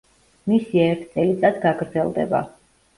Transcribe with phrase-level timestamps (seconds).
[0.51, 2.45] მისია ერთ წელიწადს გაგრძელდება.